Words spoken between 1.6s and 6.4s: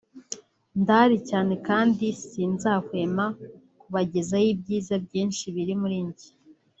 kandi sinzahwema kubagezaho ibyiza byinshi biri muri njye